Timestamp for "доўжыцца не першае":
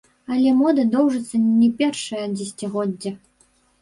0.95-2.25